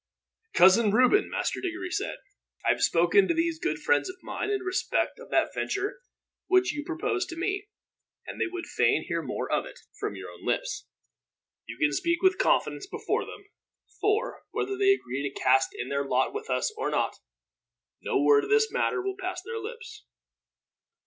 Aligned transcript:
"Cousin 0.55 0.89
Reuben," 0.91 1.29
Master 1.29 1.61
Diggory 1.61 1.91
said, 1.91 2.17
"I 2.65 2.69
have 2.69 2.81
spoken 2.81 3.27
to 3.27 3.35
these 3.35 3.59
good 3.59 3.77
friends 3.77 4.09
of 4.09 4.15
mine 4.23 4.49
in 4.49 4.61
respect 4.63 5.19
of 5.19 5.29
that 5.29 5.53
venture 5.53 6.01
which 6.47 6.73
you 6.73 6.83
proposed 6.83 7.29
to 7.29 7.35
me, 7.35 7.67
and 8.25 8.41
they 8.41 8.47
would 8.47 8.65
fain 8.65 9.03
hear 9.03 9.21
more 9.21 9.47
of 9.51 9.63
it, 9.67 9.81
from 9.99 10.15
your 10.15 10.31
own 10.31 10.43
lips. 10.43 10.87
You 11.67 11.77
can 11.77 11.91
speak 11.91 12.23
with 12.23 12.39
confidence 12.39 12.87
before 12.87 13.25
them; 13.25 13.45
for, 13.99 14.41
whether 14.49 14.75
they 14.75 14.91
agree 14.93 15.21
to 15.31 15.39
cast 15.39 15.69
in 15.75 15.89
their 15.89 16.03
lot 16.07 16.33
with 16.33 16.49
us 16.49 16.73
or 16.75 16.89
not, 16.89 17.17
no 18.01 18.19
word 18.19 18.43
of 18.45 18.49
this 18.49 18.71
matter 18.71 19.03
will 19.03 19.17
pass 19.21 19.43
their 19.43 19.59
lips." 19.59 20.05